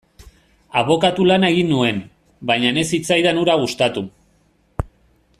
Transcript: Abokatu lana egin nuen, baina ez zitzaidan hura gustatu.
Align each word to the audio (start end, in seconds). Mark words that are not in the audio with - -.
Abokatu 0.79 1.25
lana 1.31 1.51
egin 1.55 1.69
nuen, 1.73 1.99
baina 2.51 2.71
ez 2.83 2.87
zitzaidan 2.97 3.43
hura 3.43 3.57
gustatu. 3.65 4.05